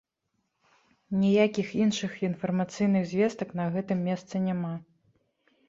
[1.23, 4.75] Ніякіх іншых інфармацыйных звестак на гэтым месцы няма.